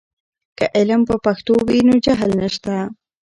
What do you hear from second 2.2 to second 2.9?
نشته.